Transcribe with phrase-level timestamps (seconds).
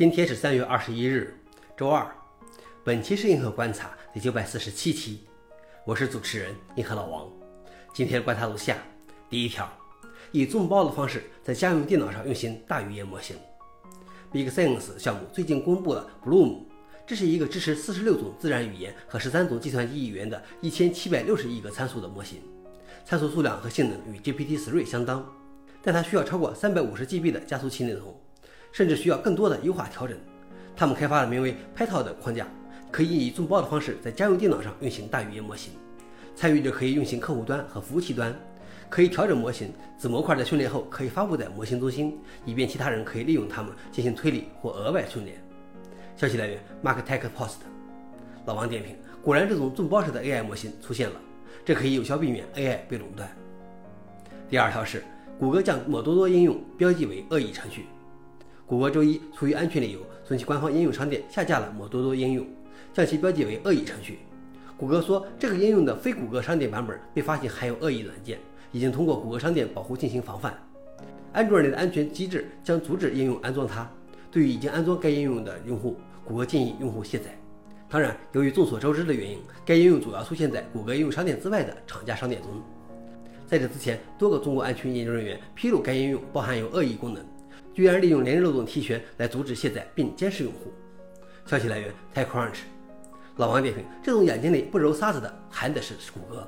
[0.00, 1.34] 今天是三月二十一日，
[1.76, 2.10] 周二。
[2.82, 5.26] 本期是硬核观察第九百四十七期，
[5.84, 7.30] 我是主持人硬核老王。
[7.92, 8.78] 今天观察如下：
[9.28, 9.70] 第一条，
[10.32, 13.36] 以众包的方式在家用电脑上运行大语言模型。
[14.32, 16.60] Big Science 项目最近公布了 Bloom，
[17.06, 22.40] 这是一个支持四十六种自然语言和十三种计算机语言的一千七百六十亿个参数的模型。
[23.04, 25.30] 参数数量和性能与 GPT-3 相当，
[25.82, 28.18] 但它需要超过三百五十 GB 的加速器内容。
[28.72, 30.16] 甚至需要更多的优化调整。
[30.76, 32.46] 他们开发了名为 Pytorch 的框架，
[32.90, 35.72] 可以以众包的方式在家用电脑上运行大语言模型。
[36.34, 38.34] 参与者可以运行客户端和服务器端，
[38.88, 39.72] 可以调整模型。
[39.98, 45.36] 子模块的训练后可以发布在模型中心，以便其他人可以利用它们进行推理或额外训练。
[46.16, 47.56] 消息来源：MarkTech Post。
[48.46, 51.20] 老王点评：果然，这种众包式的 AI 模型出现了，
[51.62, 53.28] 这可以有效避免 AI 被垄断。
[54.48, 55.04] 第二条是，
[55.38, 57.84] 谷歌将某多多应用标记为恶意程序。
[58.70, 62.46] 谷歌周一出于安全理由，从其官方应用商店下架了某多多应用，
[62.92, 64.20] 将其标记为恶意程序。
[64.76, 68.38] 谷歌说，这个应用的非谷歌商店版本被发现含有恶意软件，
[68.70, 70.56] 已经通过谷歌商店保护进行防范。
[71.32, 73.90] 安卓内的安全机制将阻止应用安装它。
[74.30, 77.36] 对于已经安装该应用的用户，谷歌建议用户卸载。
[77.88, 82.52] 当然，由于众所周知的原因，该应用主要出现在谷歌应用商店之外的厂家商店中。
[83.48, 87.20] 在这之前，多个中国安全研究人员披露该应用包含有恶意功能。
[87.72, 90.72] 居然利用连日漏洞提权来阻止卸载并监视用户。
[91.46, 92.58] 消息来源：TechCrunch。
[93.36, 96.46] 老王点评：这种眼睛里不揉沙子的，含的是谷歌。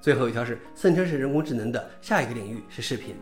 [0.00, 3.14] 最后一条是生成式人工智能的下一个领域是视频。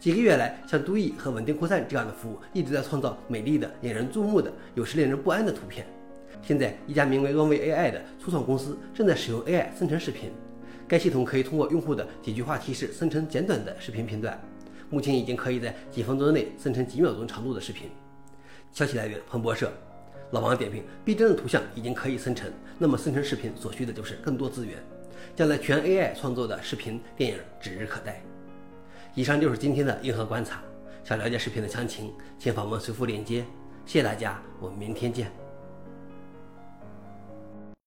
[0.00, 5.86] 几个月来，像都易和稳定扩散这样的服务一直在创造美丽的、引人注目的、有时令人不安的图片。
[6.42, 10.30] 现在，一家名为 Runway AI 的初创公司正在使用 AI 生成视频。
[10.86, 14.40] 该系统可以通过用户的几句话提示生成简短的视频片段。
[14.90, 17.90] 目前已经可以在几分钟内生成几秒钟长度的视频。
[18.72, 19.72] 消息来源：彭博社。
[20.32, 24.76] 老王点评：逼真的图像已经可以生成，那么生成视频所需的就是更多资源。
[25.34, 28.20] 将来全 AI 创作的视频电影指日可待。
[29.14, 30.60] 以上就是今天的硬核观察。
[31.04, 33.44] 想了解视频的详情，请访问随附链接。
[33.84, 35.45] 谢谢大家，我们明天见。